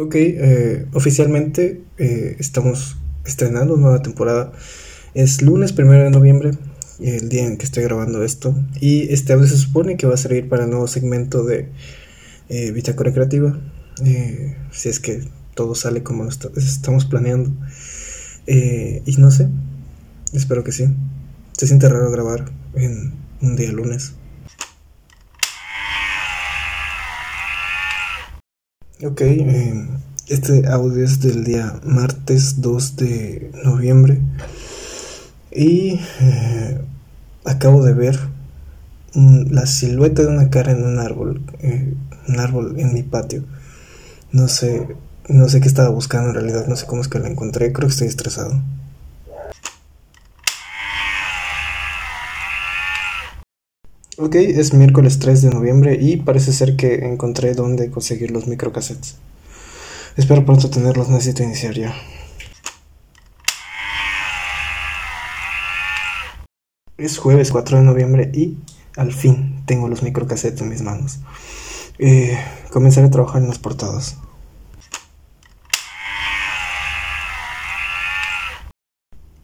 [0.00, 4.52] Ok, eh, oficialmente eh, estamos estrenando nueva temporada.
[5.12, 6.52] Es lunes primero de noviembre,
[7.00, 8.54] el día en que estoy grabando esto.
[8.80, 11.70] Y este audio se supone que va a servir para el nuevo segmento de
[12.48, 13.58] eh, Bitácora Creativa.
[14.04, 15.20] Eh, si es que
[15.56, 17.50] todo sale como lo estamos planeando.
[18.46, 19.48] y no sé,
[20.32, 20.86] espero que sí.
[21.56, 22.44] Se siente raro grabar
[22.74, 24.12] en un día lunes.
[29.00, 29.86] Ok, eh,
[30.26, 34.20] este audio es del día martes 2 de noviembre
[35.52, 36.80] y eh,
[37.44, 38.18] acabo de ver
[39.14, 41.94] la silueta de una cara en un árbol, eh,
[42.26, 43.44] un árbol en mi patio.
[44.32, 44.88] No sé,
[45.28, 47.86] no sé qué estaba buscando en realidad, no sé cómo es que la encontré, creo
[47.86, 48.60] que estoy estresado.
[54.20, 59.14] Ok, es miércoles 3 de noviembre y parece ser que encontré dónde conseguir los microcassettes.
[60.16, 61.94] Espero pronto tenerlos, necesito iniciar ya.
[66.96, 68.58] Es jueves 4 de noviembre y
[68.96, 71.20] al fin tengo los microcassettes en mis manos.
[72.00, 72.36] Eh,
[72.72, 74.16] comenzaré a trabajar en las portadas.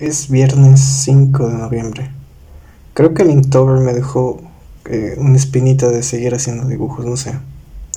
[0.00, 2.10] Es viernes 5 de noviembre.
[2.92, 4.42] Creo que el Inktober me dejó
[4.86, 7.32] eh, una espinita de seguir haciendo dibujos, no sé.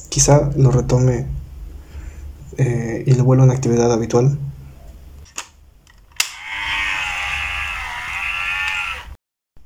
[0.09, 1.25] Quizá lo retome
[2.57, 4.39] eh, y lo vuelva una actividad habitual.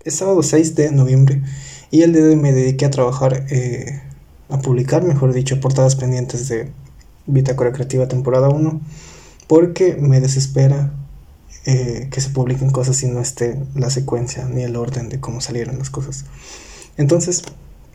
[0.03, 1.43] Es sábado 6 de noviembre
[1.91, 4.01] y el día de hoy me dediqué a trabajar, eh,
[4.49, 6.71] a publicar, mejor dicho, portadas pendientes de
[7.27, 8.81] Bitácora Creativa temporada 1,
[9.47, 10.91] porque me desespera
[11.63, 15.77] que se publiquen cosas y no esté la secuencia ni el orden de cómo salieron
[15.77, 16.25] las cosas.
[16.97, 17.43] Entonces,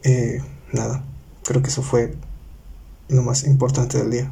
[0.02, 1.04] eh, nada,
[1.44, 2.14] creo que eso fue
[3.08, 4.30] lo más importante del día.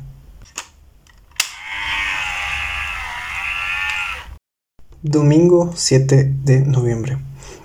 [5.03, 7.19] Domingo 7 de noviembre.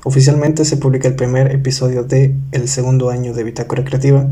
[0.03, 4.27] Oficialmente se publica el primer episodio de el segundo año de Bitácora Creativa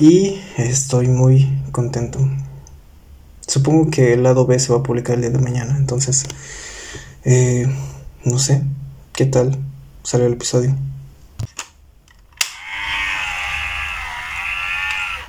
[0.00, 2.18] y estoy muy contento.
[3.46, 6.24] Supongo que el lado B se va a publicar el día de mañana, entonces
[7.24, 7.66] eh,
[8.24, 8.62] no sé
[9.14, 9.58] qué tal
[10.02, 10.74] salió el episodio.